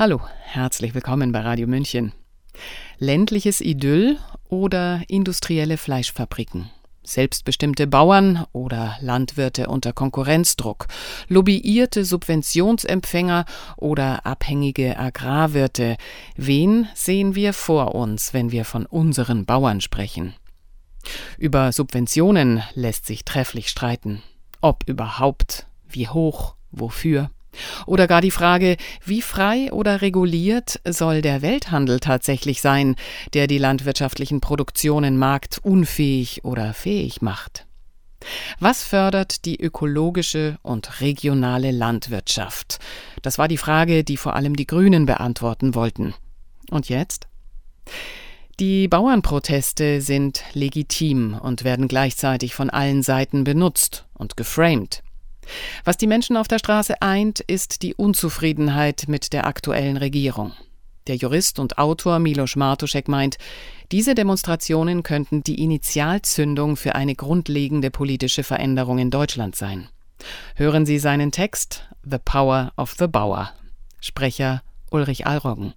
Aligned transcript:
Hallo, 0.00 0.22
herzlich 0.44 0.94
willkommen 0.94 1.30
bei 1.30 1.40
Radio 1.40 1.66
München. 1.66 2.12
Ländliches 2.96 3.60
Idyll 3.60 4.16
oder 4.48 5.02
industrielle 5.08 5.76
Fleischfabriken? 5.76 6.70
Selbstbestimmte 7.02 7.86
Bauern 7.86 8.46
oder 8.52 8.96
Landwirte 9.02 9.66
unter 9.66 9.92
Konkurrenzdruck, 9.92 10.86
lobbyierte 11.28 12.06
Subventionsempfänger 12.06 13.44
oder 13.76 14.24
abhängige 14.24 14.98
Agrarwirte. 14.98 15.98
Wen 16.34 16.88
sehen 16.94 17.34
wir 17.34 17.52
vor 17.52 17.94
uns, 17.94 18.32
wenn 18.32 18.52
wir 18.52 18.64
von 18.64 18.86
unseren 18.86 19.44
Bauern 19.44 19.82
sprechen? 19.82 20.32
Über 21.36 21.72
Subventionen 21.72 22.62
lässt 22.72 23.04
sich 23.04 23.26
trefflich 23.26 23.68
streiten. 23.68 24.22
Ob 24.62 24.82
überhaupt, 24.88 25.66
wie 25.86 26.08
hoch, 26.08 26.54
wofür. 26.70 27.28
Oder 27.86 28.06
gar 28.06 28.20
die 28.20 28.30
Frage, 28.30 28.76
wie 29.04 29.22
frei 29.22 29.72
oder 29.72 30.02
reguliert 30.02 30.80
soll 30.88 31.22
der 31.22 31.42
Welthandel 31.42 32.00
tatsächlich 32.00 32.60
sein, 32.60 32.96
der 33.34 33.46
die 33.46 33.58
landwirtschaftlichen 33.58 34.40
Produktionen 34.40 35.18
marktunfähig 35.18 36.44
oder 36.44 36.74
fähig 36.74 37.22
macht? 37.22 37.66
Was 38.58 38.84
fördert 38.84 39.44
die 39.46 39.60
ökologische 39.60 40.58
und 40.62 41.00
regionale 41.00 41.70
Landwirtschaft? 41.70 42.78
Das 43.22 43.38
war 43.38 43.48
die 43.48 43.56
Frage, 43.56 44.04
die 44.04 44.16
vor 44.16 44.36
allem 44.36 44.56
die 44.56 44.66
Grünen 44.66 45.06
beantworten 45.06 45.74
wollten. 45.74 46.14
Und 46.70 46.88
jetzt? 46.88 47.28
Die 48.60 48.88
Bauernproteste 48.88 50.02
sind 50.02 50.44
legitim 50.52 51.32
und 51.32 51.64
werden 51.64 51.88
gleichzeitig 51.88 52.54
von 52.54 52.68
allen 52.68 53.02
Seiten 53.02 53.42
benutzt 53.42 54.06
und 54.12 54.36
geframed. 54.36 55.02
Was 55.84 55.96
die 55.96 56.06
Menschen 56.06 56.36
auf 56.36 56.48
der 56.48 56.58
Straße 56.58 57.00
eint, 57.02 57.40
ist 57.40 57.82
die 57.82 57.94
Unzufriedenheit 57.94 59.04
mit 59.08 59.32
der 59.32 59.46
aktuellen 59.46 59.96
Regierung. 59.96 60.52
Der 61.06 61.16
Jurist 61.16 61.58
und 61.58 61.78
Autor 61.78 62.18
Milos 62.18 62.56
Martuszek 62.56 63.08
meint, 63.08 63.36
diese 63.90 64.14
Demonstrationen 64.14 65.02
könnten 65.02 65.42
die 65.42 65.62
Initialzündung 65.62 66.76
für 66.76 66.94
eine 66.94 67.14
grundlegende 67.14 67.90
politische 67.90 68.44
Veränderung 68.44 68.98
in 68.98 69.10
Deutschland 69.10 69.56
sein. 69.56 69.88
Hören 70.54 70.86
Sie 70.86 70.98
seinen 70.98 71.32
Text 71.32 71.88
The 72.04 72.18
Power 72.22 72.72
of 72.76 72.94
the 72.98 73.06
Bauer. 73.06 73.50
Sprecher 74.00 74.62
Ulrich 74.90 75.26
Alroggen. 75.26 75.72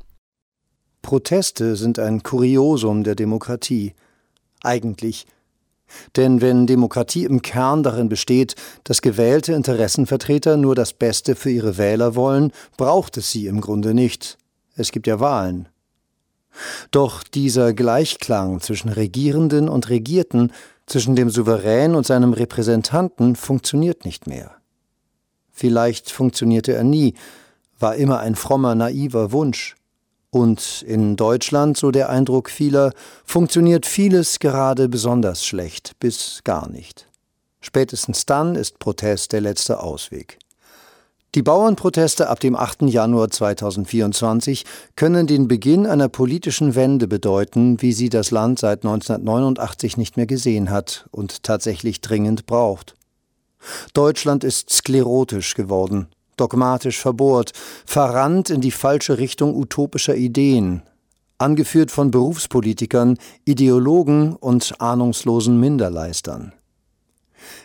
Proteste 1.02 1.76
sind 1.76 2.00
ein 2.00 2.24
Kuriosum 2.24 3.04
der 3.04 3.16
Demokratie. 3.16 3.94
Eigentlich 4.62 5.26
denn 6.16 6.42
wenn 6.42 6.68
Demokratie 6.68 7.26
im 7.26 7.42
Kern 7.42 7.84
darin 7.84 8.10
besteht, 8.10 8.56
dass 8.84 9.02
gewählte 9.02 9.54
Interessenvertreter 9.54 10.58
nur 10.58 10.76
das 10.76 10.94
Beste 10.94 11.36
für 11.36 11.50
ihre 11.50 11.78
Wähler 11.78 12.16
wollen, 12.16 12.52
braucht 12.78 13.18
es 13.18 13.32
sie 13.32 13.48
im 13.48 13.62
Grunde 13.62 13.94
nicht. 13.94 14.38
Es 14.76 14.92
gibt 14.92 15.08
ja 15.08 15.20
Wahlen. 15.20 15.70
Doch 16.92 17.24
dieser 17.24 17.74
Gleichklang 17.74 18.62
zwischen 18.62 18.90
Regierenden 18.90 19.70
und 19.70 19.90
Regierten, 19.90 20.52
zwischen 20.86 21.16
dem 21.16 21.30
Souverän 21.30 21.96
und 21.96 22.06
seinem 22.06 22.34
Repräsentanten 22.34 23.36
funktioniert 23.36 24.06
nicht 24.06 24.28
mehr. 24.28 24.52
Vielleicht 25.52 26.12
funktionierte 26.12 26.74
er 26.74 26.84
nie, 26.84 27.14
war 27.80 27.96
immer 27.96 28.20
ein 28.20 28.36
frommer, 28.36 28.76
naiver 28.76 29.32
Wunsch. 29.32 29.76
Und 30.34 30.84
in 30.88 31.16
Deutschland, 31.16 31.78
so 31.78 31.92
der 31.92 32.10
Eindruck 32.10 32.50
vieler, 32.50 32.92
funktioniert 33.24 33.86
vieles 33.86 34.40
gerade 34.40 34.90
besonders 34.90 35.46
schlecht 35.46 35.92
bis 36.00 36.42
gar 36.44 36.68
nicht. 36.70 37.08
Spätestens 37.62 38.26
dann 38.26 38.56
ist 38.56 38.80
Protest 38.80 39.32
der 39.32 39.42
letzte 39.42 39.80
Ausweg. 39.80 40.40
Die 41.36 41.44
Bauernproteste 41.44 42.30
ab 42.30 42.40
dem 42.40 42.56
8. 42.56 42.82
Januar 42.82 43.30
2024 43.30 44.66
können 44.96 45.28
den 45.28 45.48
Beginn 45.48 45.86
einer 45.86 46.10
politischen 46.10 46.74
Wende 46.74 47.08
bedeuten, 47.08 47.80
wie 47.84 47.94
sie 47.94 48.10
das 48.10 48.32
Land 48.32 48.58
seit 48.58 48.84
1989 48.84 49.98
nicht 49.98 50.18
mehr 50.18 50.26
gesehen 50.26 50.72
hat 50.72 51.06
und 51.12 51.44
tatsächlich 51.44 52.02
dringend 52.02 52.48
braucht. 52.48 52.96
Deutschland 53.94 54.44
ist 54.44 54.72
sklerotisch 54.72 55.54
geworden, 55.54 56.08
dogmatisch 56.38 57.00
verbohrt, 57.00 57.52
verrannt 57.86 58.50
in 58.50 58.62
die 58.62 58.72
falsche 58.72 59.18
Richtung 59.18 59.56
utopischer 59.56 60.16
Ideen, 60.16 60.84
angeführt 61.38 61.92
von 61.92 62.12
Berufspolitikern, 62.12 63.18
Ideologen 63.46 64.36
und 64.36 64.80
ahnungslosen 64.80 65.60
Minderleistern. 65.60 66.54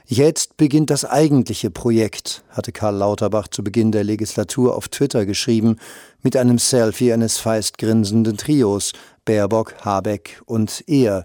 Jetzt 0.07 0.57
beginnt 0.57 0.91
das 0.91 1.05
eigentliche 1.05 1.71
Projekt, 1.71 2.43
hatte 2.51 2.73
Karl 2.73 2.97
Lauterbach 2.97 3.49
zu 3.49 3.63
Beginn 3.63 3.93
der 3.93 4.05
Legislatur 4.05 4.77
auf 4.77 4.89
Twitter 4.89 5.27
geschrieben, 5.27 5.77
mit 6.23 6.37
einem 6.37 6.59
Selfie 6.59 7.13
eines 7.13 7.39
feist 7.39 7.79
grinsenden 7.79 8.37
Trios, 8.37 8.93
Baerbock, 9.25 9.75
Habeck 9.85 10.41
und 10.47 10.83
er, 10.87 11.25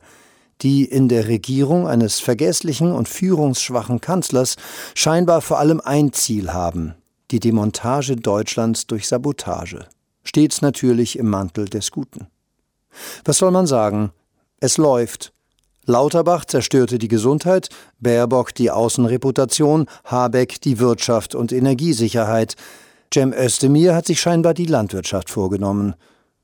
die 0.61 0.85
in 0.85 1.09
der 1.09 1.27
Regierung 1.27 1.87
eines 1.87 2.19
vergesslichen 2.19 2.91
und 2.91 3.09
führungsschwachen 3.09 4.01
Kanzlers 4.01 4.55
scheinbar 4.95 5.41
vor 5.41 5.59
allem 5.59 5.81
ein 5.81 6.13
Ziel 6.13 6.53
haben, 6.53 6.95
die 7.33 7.39
Demontage 7.39 8.15
Deutschlands 8.15 8.85
durch 8.85 9.07
Sabotage, 9.07 9.87
stets 10.23 10.61
natürlich 10.61 11.17
im 11.17 11.29
Mantel 11.29 11.65
des 11.65 11.89
Guten. 11.89 12.27
Was 13.25 13.39
soll 13.39 13.49
man 13.49 13.65
sagen? 13.65 14.11
Es 14.59 14.77
läuft. 14.77 15.33
Lauterbach 15.85 16.45
zerstörte 16.45 16.99
die 16.99 17.07
Gesundheit, 17.07 17.69
Baerbock 17.99 18.53
die 18.53 18.69
Außenreputation, 18.69 19.87
Habeck 20.05 20.61
die 20.61 20.77
Wirtschaft 20.77 21.33
und 21.33 21.51
Energiesicherheit. 21.51 22.55
Cem 23.11 23.33
Özdemir 23.33 23.95
hat 23.95 24.05
sich 24.05 24.21
scheinbar 24.21 24.53
die 24.53 24.67
Landwirtschaft 24.67 25.31
vorgenommen. 25.31 25.95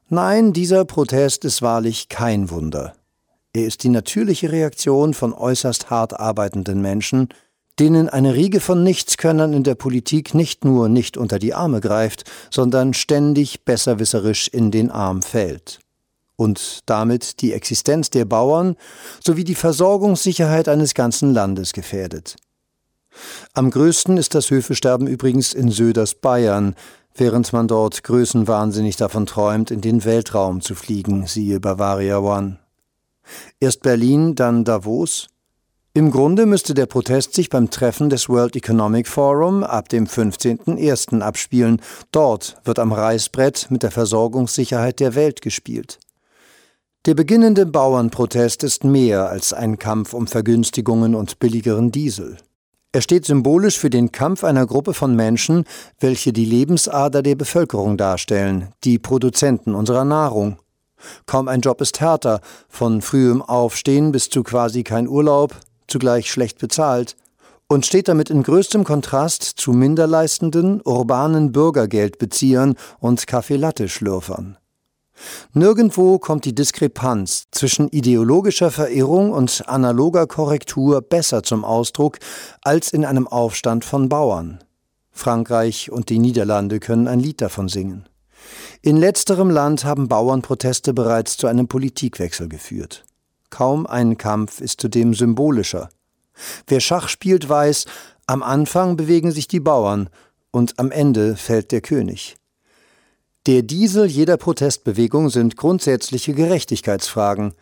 Nein, 0.09 0.53
dieser 0.53 0.85
Protest 0.85 1.45
ist 1.45 1.61
wahrlich 1.61 2.09
kein 2.09 2.49
Wunder. 2.49 2.95
Er 3.53 3.65
ist 3.65 3.83
die 3.83 3.89
natürliche 3.89 4.51
Reaktion 4.51 5.13
von 5.13 5.33
äußerst 5.33 5.91
hart 5.91 6.19
arbeitenden 6.19 6.81
Menschen, 6.81 7.29
denen 7.79 8.09
eine 8.09 8.33
Riege 8.33 8.59
von 8.59 8.83
Nichtskönnern 8.83 9.53
in 9.53 9.63
der 9.63 9.75
Politik 9.75 10.33
nicht 10.33 10.65
nur 10.65 10.89
nicht 10.89 11.17
unter 11.17 11.39
die 11.39 11.53
Arme 11.53 11.81
greift, 11.81 12.29
sondern 12.51 12.93
ständig 12.93 13.65
besserwisserisch 13.65 14.47
in 14.47 14.71
den 14.71 14.91
Arm 14.91 15.21
fällt. 15.21 15.79
Und 16.35 16.79
damit 16.85 17.41
die 17.41 17.53
Existenz 17.53 18.09
der 18.09 18.25
Bauern 18.25 18.75
sowie 19.23 19.43
die 19.43 19.55
Versorgungssicherheit 19.55 20.67
eines 20.67 20.93
ganzen 20.93 21.33
Landes 21.33 21.73
gefährdet. 21.73 22.35
Am 23.53 23.71
größten 23.71 24.17
ist 24.17 24.35
das 24.35 24.49
Höfesterben 24.49 25.07
übrigens 25.07 25.53
in 25.53 25.69
Söders 25.69 26.15
Bayern, 26.15 26.75
während 27.15 27.51
man 27.51 27.67
dort 27.67 28.03
größenwahnsinnig 28.03 28.95
davon 28.95 29.25
träumt, 29.25 29.71
in 29.71 29.81
den 29.81 30.05
Weltraum 30.05 30.61
zu 30.61 30.75
fliegen, 30.75 31.27
siehe 31.27 31.59
Bavaria 31.59 32.19
One. 32.19 32.59
Erst 33.59 33.81
Berlin, 33.81 34.35
dann 34.35 34.63
Davos, 34.63 35.27
im 35.93 36.11
Grunde 36.11 36.45
müsste 36.45 36.75
der 36.75 36.85
Protest 36.85 37.33
sich 37.33 37.49
beim 37.49 37.71
Treffen 37.71 38.11
des 38.11 38.29
World 38.29 38.55
Economic 38.55 39.07
Forum 39.07 39.63
ab 39.63 39.89
dem 39.89 40.05
15.01. 40.05 41.21
abspielen. 41.21 41.81
Dort 42.11 42.57
wird 42.63 42.77
am 42.77 42.93
Reißbrett 42.93 43.67
mit 43.71 43.81
der 43.81 43.89
Versorgungssicherheit 43.89 44.99
der 44.99 45.15
Welt 45.15 45.41
gespielt. 45.41 45.99
Der 47.07 47.15
beginnende 47.15 47.65
Bauernprotest 47.65 48.63
ist 48.63 48.83
mehr 48.83 49.29
als 49.29 49.51
ein 49.51 49.79
Kampf 49.79 50.13
um 50.13 50.27
Vergünstigungen 50.27 51.15
und 51.15 51.39
billigeren 51.39 51.91
Diesel. 51.91 52.37
Er 52.91 53.01
steht 53.01 53.25
symbolisch 53.25 53.79
für 53.79 53.89
den 53.89 54.11
Kampf 54.11 54.43
einer 54.43 54.67
Gruppe 54.67 54.93
von 54.93 55.15
Menschen, 55.15 55.63
welche 55.99 56.33
die 56.33 56.45
Lebensader 56.45 57.23
der 57.23 57.35
Bevölkerung 57.35 57.97
darstellen, 57.97 58.73
die 58.83 58.99
Produzenten 58.99 59.73
unserer 59.73 60.05
Nahrung. 60.05 60.59
Kaum 61.25 61.47
ein 61.47 61.61
Job 61.61 61.81
ist 61.81 61.99
härter, 61.99 62.41
von 62.67 63.01
frühem 63.01 63.41
Aufstehen 63.41 64.11
bis 64.11 64.29
zu 64.29 64.43
quasi 64.43 64.83
kein 64.83 65.07
Urlaub, 65.07 65.55
zugleich 65.89 66.31
schlecht 66.31 66.59
bezahlt, 66.59 67.15
und 67.71 67.85
steht 67.85 68.07
damit 68.07 68.31
in 68.31 68.41
größtem 68.41 68.83
Kontrast 68.83 69.43
zu 69.43 69.73
minderleistenden, 69.73 70.81
urbanen 70.83 71.51
Bürgergeldbeziehern 71.51 72.75
und 72.99 73.27
Kaffeelatte-Schlürfern. 73.27 74.57
Nirgendwo 75.53 76.17
kommt 76.17 76.45
die 76.45 76.55
Diskrepanz 76.55 77.47
zwischen 77.51 77.89
ideologischer 77.89 78.71
Verirrung 78.71 79.31
und 79.31 79.67
analoger 79.67 80.27
Korrektur 80.27 81.01
besser 81.01 81.43
zum 81.43 81.63
Ausdruck 81.63 82.17
als 82.61 82.91
in 82.91 83.05
einem 83.05 83.27
Aufstand 83.27 83.85
von 83.85 84.09
Bauern. 84.09 84.59
Frankreich 85.11 85.91
und 85.91 86.09
die 86.09 86.19
Niederlande 86.19 86.79
können 86.79 87.07
ein 87.07 87.19
Lied 87.19 87.41
davon 87.41 87.67
singen. 87.67 88.07
In 88.81 88.95
letzterem 88.95 89.49
Land 89.49 89.83
haben 89.83 90.07
Bauernproteste 90.07 90.93
bereits 90.93 91.35
zu 91.35 91.47
einem 91.47 91.67
Politikwechsel 91.67 92.47
geführt. 92.47 93.03
Kaum 93.49 93.87
ein 93.87 94.17
Kampf 94.17 94.61
ist 94.61 94.81
zudem 94.81 95.13
symbolischer. 95.13 95.89
Wer 96.67 96.79
Schach 96.79 97.07
spielt, 97.07 97.49
weiß, 97.49 97.85
am 98.27 98.43
Anfang 98.43 98.95
bewegen 98.95 99.31
sich 99.31 99.47
die 99.47 99.59
Bauern 99.59 100.09
und 100.51 100.79
am 100.79 100.91
Ende 100.91 101.35
fällt 101.35 101.71
der 101.71 101.81
König. 101.81 102.37
Der 103.47 103.63
Diesel 103.63 104.05
jeder 104.05 104.37
Protestbewegung 104.37 105.29
sind 105.29 105.57
grundsätzliche 105.57 106.33
Gerechtigkeitsfragen. 106.33 107.53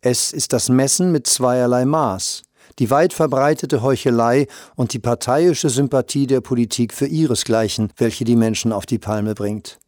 Es 0.00 0.32
ist 0.32 0.52
das 0.52 0.68
Messen 0.68 1.12
mit 1.12 1.26
zweierlei 1.26 1.84
Maß, 1.84 2.42
die 2.78 2.90
weit 2.90 3.12
verbreitete 3.12 3.82
Heuchelei 3.82 4.46
und 4.76 4.92
die 4.92 4.98
parteiische 4.98 5.68
Sympathie 5.68 6.26
der 6.26 6.40
Politik 6.40 6.94
für 6.94 7.06
ihresgleichen, 7.06 7.92
welche 7.96 8.24
die 8.24 8.36
Menschen 8.36 8.72
auf 8.72 8.86
die 8.86 8.98
Palme 8.98 9.34
bringt. 9.34 9.78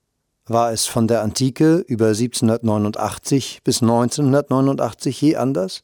War 0.49 0.73
es 0.73 0.87
von 0.87 1.09
der 1.09 1.23
Antike 1.23 1.79
über 1.89 2.09
1789 2.09 3.63
bis 3.65 3.83
1989 3.83 5.21
je 5.21 5.37
anders? 5.37 5.81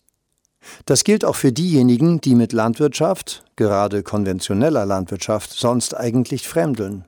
Das 0.86 1.02
gilt 1.02 1.24
auch 1.24 1.34
für 1.34 1.50
diejenigen, 1.50 2.20
die 2.20 2.36
mit 2.36 2.52
Landwirtschaft, 2.52 3.42
gerade 3.56 4.04
konventioneller 4.04 4.86
Landwirtschaft, 4.86 5.50
sonst 5.50 5.96
eigentlich 5.96 6.46
fremdeln. 6.46 7.06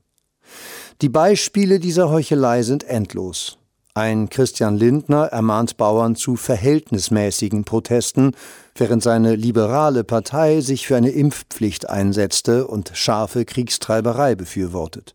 Die 1.01 1.09
Beispiele 1.09 1.79
dieser 1.79 2.11
Heuchelei 2.11 2.65
sind 2.65 2.83
endlos. 2.83 3.59
Ein 3.95 4.29
Christian 4.29 4.77
Lindner 4.77 5.27
ermahnt 5.27 5.77
Bauern 5.77 6.17
zu 6.17 6.35
verhältnismäßigen 6.35 7.63
Protesten, 7.63 8.33
während 8.75 9.05
seine 9.05 9.37
liberale 9.37 10.03
Partei 10.03 10.61
sich 10.61 10.89
für 10.89 10.97
eine 10.97 11.11
Impfpflicht 11.11 11.89
einsetzte 11.89 12.67
und 12.67 12.91
scharfe 12.95 13.45
Kriegstreiberei 13.45 14.35
befürwortet. 14.35 15.15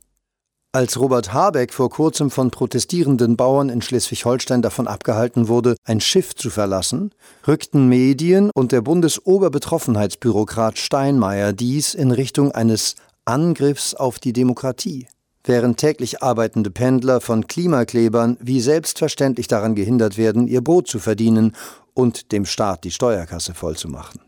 Als 0.72 1.00
Robert 1.00 1.34
Habeck 1.34 1.74
vor 1.74 1.90
kurzem 1.90 2.30
von 2.30 2.52
protestierenden 2.52 3.36
Bauern 3.36 3.70
in 3.70 3.82
Schleswig-Holstein 3.82 4.62
davon 4.62 4.88
abgehalten 4.88 5.48
wurde, 5.48 5.76
ein 5.84 6.00
Schiff 6.00 6.36
zu 6.36 6.52
verlassen, 6.52 7.12
rückten 7.48 7.90
Medien 7.90 8.52
und 8.54 8.72
der 8.72 8.82
Bundesoberbetroffenheitsbürokrat 8.82 10.78
Steinmeier 10.78 11.54
dies 11.54 11.96
in 11.96 12.12
Richtung 12.12 12.52
eines 12.52 12.94
Angriffs 13.26 13.96
auf 13.96 14.20
die 14.20 14.32
Demokratie, 14.32 15.08
während 15.44 15.80
täglich 15.80 16.22
arbeitende 16.22 16.70
Pendler 16.70 17.20
von 17.20 17.48
Klimaklebern 17.48 18.38
wie 18.40 18.62
selbstverständlich 18.62 19.48
daran 19.48 19.74
gehindert 19.74 20.20
werden, 20.20 20.48
ihr 20.48 20.64
Brot 20.64 20.88
zu 20.88 21.00
verdienen 21.00 21.56
und 21.96 22.32
dem 22.32 22.46
Staat 22.46 22.84
die 22.84 22.92
Steuerkasse 22.92 23.56
vollzumachen. 23.56 24.22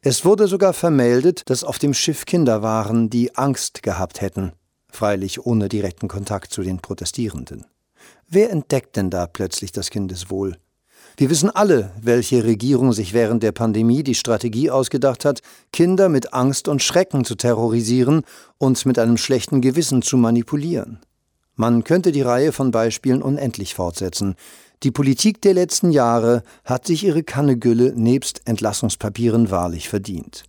Es 0.00 0.24
wurde 0.24 0.48
sogar 0.48 0.72
vermeldet, 0.72 1.42
dass 1.50 1.62
auf 1.62 1.78
dem 1.78 1.92
Schiff 1.92 2.24
Kinder 2.24 2.62
waren, 2.62 3.10
die 3.10 3.36
Angst 3.36 3.82
gehabt 3.82 4.22
hätten, 4.22 4.52
freilich 4.90 5.44
ohne 5.44 5.68
direkten 5.68 6.08
Kontakt 6.08 6.52
zu 6.52 6.62
den 6.62 6.78
Protestierenden. 6.78 7.64
Wer 8.28 8.50
entdeckt 8.50 8.96
denn 8.96 9.10
da 9.10 9.26
plötzlich 9.26 9.72
das 9.72 9.90
Kindeswohl? 9.90 10.56
Wir 11.16 11.30
wissen 11.30 11.50
alle, 11.50 11.90
welche 12.00 12.44
Regierung 12.44 12.92
sich 12.92 13.12
während 13.12 13.42
der 13.42 13.52
Pandemie 13.52 14.04
die 14.04 14.14
Strategie 14.14 14.70
ausgedacht 14.70 15.24
hat, 15.24 15.40
Kinder 15.72 16.08
mit 16.08 16.32
Angst 16.32 16.68
und 16.68 16.82
Schrecken 16.82 17.24
zu 17.24 17.34
terrorisieren 17.34 18.22
und 18.58 18.86
mit 18.86 18.98
einem 18.98 19.16
schlechten 19.16 19.60
Gewissen 19.60 20.02
zu 20.02 20.16
manipulieren. 20.16 21.00
Man 21.56 21.82
könnte 21.82 22.12
die 22.12 22.22
Reihe 22.22 22.52
von 22.52 22.70
Beispielen 22.70 23.20
unendlich 23.20 23.74
fortsetzen. 23.74 24.36
Die 24.84 24.92
Politik 24.92 25.42
der 25.42 25.54
letzten 25.54 25.90
Jahre 25.90 26.44
hat 26.64 26.86
sich 26.86 27.02
ihre 27.02 27.24
Kannegülle 27.24 27.94
nebst 27.96 28.42
Entlassungspapieren 28.44 29.50
wahrlich 29.50 29.88
verdient. 29.88 30.44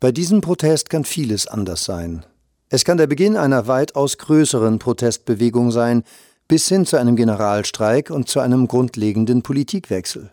Bei 0.00 0.10
diesem 0.10 0.40
Protest 0.40 0.90
kann 0.90 1.04
vieles 1.04 1.46
anders 1.46 1.84
sein. 1.84 2.26
Es 2.70 2.84
kann 2.84 2.96
der 2.96 3.06
Beginn 3.06 3.36
einer 3.36 3.66
weitaus 3.66 4.18
größeren 4.18 4.78
Protestbewegung 4.78 5.70
sein, 5.70 6.02
bis 6.48 6.68
hin 6.68 6.86
zu 6.86 6.96
einem 6.96 7.16
Generalstreik 7.16 8.10
und 8.10 8.28
zu 8.28 8.40
einem 8.40 8.68
grundlegenden 8.68 9.42
Politikwechsel. 9.42 10.30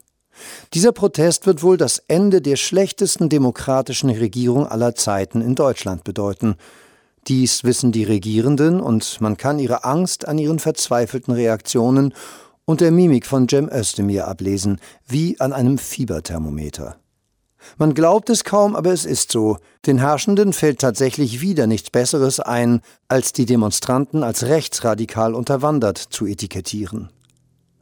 Dieser 0.74 0.92
Protest 0.92 1.46
wird 1.46 1.62
wohl 1.62 1.78
das 1.78 2.00
Ende 2.08 2.42
der 2.42 2.56
schlechtesten 2.56 3.30
demokratischen 3.30 4.10
Regierung 4.10 4.66
aller 4.66 4.96
Zeiten 4.96 5.42
in 5.42 5.56
Deutschland 5.56 6.04
bedeuten. 6.04 6.56
Dies 7.28 7.64
wissen 7.64 7.92
die 7.92 8.04
Regierenden 8.04 8.80
und 8.80 9.22
man 9.22 9.38
kann 9.38 9.60
ihre 9.60 9.84
Angst 9.84 10.28
an 10.28 10.38
ihren 10.38 10.60
verzweifelten 10.60 11.34
Reaktionen 11.34 12.14
und 12.66 12.82
der 12.82 12.92
Mimik 12.92 13.28
von 13.28 13.48
Cem 13.48 13.70
Özdemir 13.70 14.28
ablesen, 14.28 14.80
wie 15.08 15.40
an 15.40 15.54
einem 15.54 15.78
Fieberthermometer. 15.78 17.01
Man 17.78 17.94
glaubt 17.94 18.30
es 18.30 18.44
kaum, 18.44 18.76
aber 18.76 18.92
es 18.92 19.06
ist 19.06 19.32
so. 19.32 19.58
Den 19.86 19.98
Herrschenden 19.98 20.54
fällt 20.54 20.80
tatsächlich 20.80 21.42
wieder 21.42 21.68
nichts 21.68 21.90
Besseres 21.90 22.40
ein, 22.40 22.82
als 23.08 23.34
die 23.34 23.46
Demonstranten 23.46 24.24
als 24.24 24.44
rechtsradikal 24.44 25.34
unterwandert 25.34 25.98
zu 25.98 26.26
etikettieren. 26.26 27.10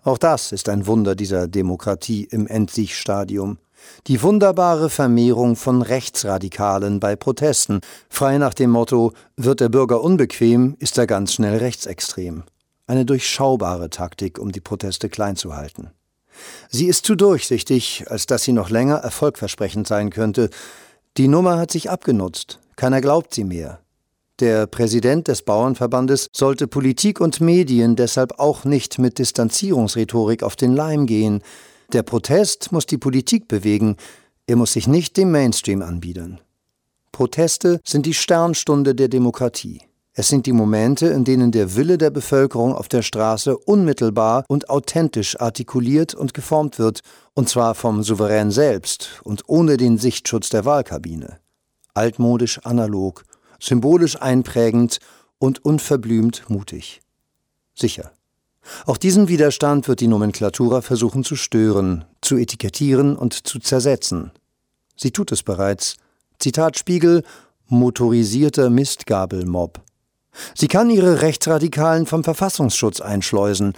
Auch 0.04 0.18
das 0.18 0.52
ist 0.52 0.70
ein 0.70 0.88
Wunder 0.88 1.16
dieser 1.16 1.48
Demokratie 1.48 2.24
im 2.24 2.48
Endsichstadium. 2.48 3.58
Die 4.08 4.22
wunderbare 4.22 4.90
Vermehrung 4.90 5.56
von 5.56 5.82
Rechtsradikalen 5.82 7.00
bei 7.00 7.16
Protesten, 7.16 7.82
frei 8.10 8.38
nach 8.38 8.54
dem 8.54 8.72
Motto, 8.72 9.14
wird 9.38 9.60
der 9.60 9.70
Bürger 9.70 10.02
unbequem, 10.02 10.76
ist 10.80 10.98
er 10.98 11.08
ganz 11.08 11.34
schnell 11.34 11.58
rechtsextrem. 11.58 12.44
Eine 12.88 13.06
durchschaubare 13.06 13.90
Taktik, 13.90 14.40
um 14.40 14.52
die 14.52 14.62
Proteste 14.62 15.10
klein 15.10 15.36
zu 15.36 15.56
halten. 15.56 15.92
Sie 16.70 16.88
ist 16.88 17.06
zu 17.06 17.16
durchsichtig, 17.16 18.06
als 18.08 18.26
dass 18.26 18.44
sie 18.44 18.54
noch 18.54 18.70
länger 18.70 18.98
erfolgversprechend 18.98 19.88
sein 19.88 20.10
könnte. 20.10 20.50
Die 21.18 21.28
Nummer 21.28 21.58
hat 21.58 21.72
sich 21.72 21.90
abgenutzt. 21.90 22.60
Keiner 22.76 23.02
glaubt 23.02 23.34
sie 23.34 23.44
mehr. 23.44 23.80
Der 24.40 24.68
Präsident 24.68 25.28
des 25.28 25.42
Bauernverbandes 25.42 26.30
sollte 26.32 26.68
Politik 26.68 27.20
und 27.20 27.42
Medien 27.42 27.98
deshalb 27.98 28.40
auch 28.40 28.64
nicht 28.64 28.98
mit 28.98 29.20
Distanzierungsrhetorik 29.20 30.44
auf 30.44 30.56
den 30.56 30.74
Leim 30.74 31.08
gehen. 31.08 31.42
Der 31.92 32.04
Protest 32.04 32.72
muss 32.72 32.86
die 32.86 32.98
Politik 32.98 33.50
bewegen, 33.50 33.98
er 34.48 34.56
muss 34.56 34.74
sich 34.74 34.88
nicht 34.88 35.18
dem 35.18 35.32
Mainstream 35.32 35.82
anbiedern. 35.82 36.40
Proteste 37.12 37.82
sind 37.84 38.06
die 38.06 38.14
Sternstunde 38.14 38.96
der 38.96 39.10
Demokratie. 39.10 39.82
Es 40.20 40.28
sind 40.28 40.48
die 40.48 40.52
Momente, 40.52 41.08
in 41.08 41.24
denen 41.24 41.54
der 41.54 41.78
Wille 41.78 41.98
der 41.98 42.10
Bevölkerung 42.10 42.76
auf 42.76 42.90
der 42.90 43.04
Straße 43.04 43.58
unmittelbar 43.58 44.44
und 44.50 44.70
authentisch 44.70 45.40
artikuliert 45.40 46.14
und 46.14 46.34
geformt 46.34 46.78
wird, 46.78 47.00
und 47.36 47.48
zwar 47.48 47.74
vom 47.74 48.04
Souverän 48.04 48.52
selbst 48.52 49.22
und 49.24 49.44
ohne 49.48 49.78
den 49.78 49.98
Sichtschutz 49.98 50.50
der 50.50 50.66
Wahlkabine. 50.66 51.40
Altmodisch 51.94 52.60
analog, 52.66 53.24
symbolisch 53.62 54.22
einprägend 54.22 55.00
und 55.38 55.64
unverblümt 55.64 56.50
mutig. 56.50 57.00
Sicher. 57.74 58.12
Auch 58.86 58.98
diesen 58.98 59.30
Widerstand 59.30 59.88
wird 59.88 60.02
die 60.02 60.10
Nomenklatura 60.10 60.82
versuchen 60.82 61.24
zu 61.24 61.38
stören, 61.38 62.04
zu 62.20 62.36
etikettieren 62.36 63.16
und 63.16 63.48
zu 63.48 63.58
zersetzen. 63.60 64.34
Sie 64.98 65.12
tut 65.12 65.32
es 65.32 65.44
bereits. 65.44 65.96
Zitat 66.40 66.78
Spiegel 66.78 67.24
motorisierter 67.70 68.70
Mistgabelmob. 68.70 69.82
Sie 70.56 70.68
kann 70.68 70.90
ihre 70.90 71.22
Rechtsradikalen 71.22 72.06
vom 72.06 72.24
Verfassungsschutz 72.24 73.02
einschleusen, 73.02 73.74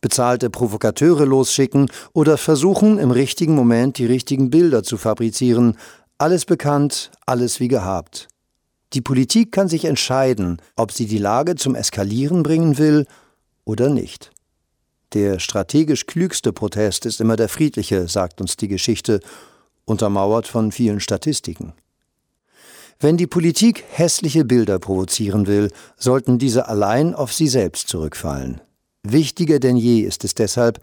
bezahlte 0.00 0.50
Provokateure 0.50 1.24
losschicken 1.24 1.90
oder 2.12 2.36
versuchen, 2.36 2.98
im 2.98 3.10
richtigen 3.10 3.54
Moment 3.54 3.98
die 3.98 4.06
richtigen 4.06 4.50
Bilder 4.50 4.82
zu 4.82 4.98
fabrizieren. 4.98 5.78
Alles 6.18 6.44
bekannt, 6.44 7.10
alles 7.26 7.58
wie 7.58 7.68
gehabt. 7.68 8.28
Die 8.92 9.00
Politik 9.00 9.50
kann 9.50 9.68
sich 9.68 9.86
entscheiden, 9.86 10.60
ob 10.76 10.92
sie 10.92 11.06
die 11.06 11.18
Lage 11.18 11.56
zum 11.56 11.74
Eskalieren 11.74 12.42
bringen 12.42 12.78
will 12.78 13.06
oder 13.64 13.88
nicht. 13.88 14.30
Der 15.14 15.38
strategisch 15.38 16.06
klügste 16.06 16.52
Protest 16.52 17.06
ist 17.06 17.20
immer 17.20 17.36
der 17.36 17.48
friedliche, 17.48 18.06
sagt 18.08 18.40
uns 18.40 18.56
die 18.56 18.68
Geschichte, 18.68 19.20
untermauert 19.84 20.46
von 20.46 20.70
vielen 20.70 21.00
Statistiken. 21.00 21.72
Wenn 23.00 23.16
die 23.16 23.26
Politik 23.26 23.84
hässliche 23.90 24.44
Bilder 24.44 24.78
provozieren 24.78 25.46
will, 25.46 25.70
sollten 25.96 26.38
diese 26.38 26.68
allein 26.68 27.14
auf 27.14 27.32
sie 27.32 27.48
selbst 27.48 27.88
zurückfallen. 27.88 28.60
Wichtiger 29.02 29.58
denn 29.58 29.76
je 29.76 30.00
ist 30.00 30.24
es 30.24 30.34
deshalb, 30.34 30.80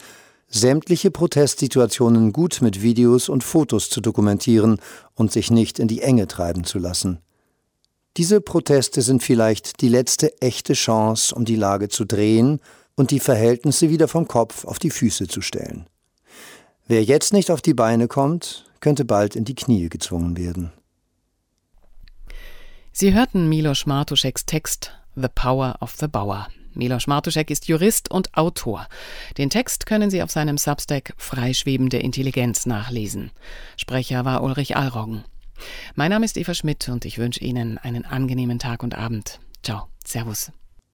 sämtliche 0.47 1.11
Protestsituationen 1.11 2.33
gut 2.33 2.61
mit 2.61 2.81
Videos 2.81 3.29
und 3.29 3.43
Fotos 3.43 3.89
zu 3.89 4.01
dokumentieren 4.01 4.79
und 5.15 5.31
sich 5.31 5.49
nicht 5.49 5.79
in 5.79 5.87
die 5.87 6.01
Enge 6.01 6.27
treiben 6.27 6.63
zu 6.63 6.77
lassen. 6.77 7.19
Diese 8.17 8.41
Proteste 8.41 9.01
sind 9.01 9.23
vielleicht 9.23 9.81
die 9.81 9.87
letzte 9.87 10.41
echte 10.41 10.73
Chance, 10.73 11.33
um 11.33 11.45
die 11.45 11.55
Lage 11.55 11.87
zu 11.87 12.03
drehen 12.03 12.59
und 12.95 13.11
die 13.11 13.21
Verhältnisse 13.21 13.89
wieder 13.89 14.09
vom 14.09 14.27
Kopf 14.27 14.65
auf 14.65 14.79
die 14.79 14.89
Füße 14.89 15.27
zu 15.27 15.41
stellen. 15.41 15.87
Wer 16.87 17.03
jetzt 17.03 17.31
nicht 17.31 17.49
auf 17.49 17.61
die 17.61 17.73
Beine 17.73 18.09
kommt, 18.09 18.65
könnte 18.81 19.05
bald 19.05 19.37
in 19.37 19.45
die 19.45 19.55
Knie 19.55 19.87
gezwungen 19.87 20.35
werden. 20.37 20.73
Sie 22.93 23.13
hörten 23.13 23.47
Milos 23.47 23.85
Martuszeks 23.85 24.45
Text 24.45 24.91
The 25.15 25.29
Power 25.33 25.77
of 25.79 25.95
the 25.97 26.07
Bauer. 26.07 26.47
Milos 26.73 27.07
Martuszek 27.07 27.49
ist 27.49 27.67
Jurist 27.67 28.11
und 28.11 28.35
Autor. 28.37 28.87
Den 29.37 29.49
Text 29.49 29.85
können 29.85 30.09
Sie 30.09 30.21
auf 30.21 30.29
seinem 30.29 30.57
Substack 30.57 31.13
Freischwebende 31.17 31.97
Intelligenz 31.97 32.65
nachlesen. 32.65 33.31
Sprecher 33.77 34.25
war 34.25 34.43
Ulrich 34.43 34.75
Allroggen. 34.75 35.23
Mein 35.95 36.11
Name 36.11 36.25
ist 36.25 36.37
Eva 36.37 36.53
Schmidt 36.53 36.89
und 36.89 37.05
ich 37.05 37.17
wünsche 37.17 37.39
Ihnen 37.41 37.77
einen 37.77 38.05
angenehmen 38.05 38.59
Tag 38.59 38.83
und 38.83 38.95
Abend. 38.95 39.39
Ciao. 39.63 39.87
Servus. 40.03 40.51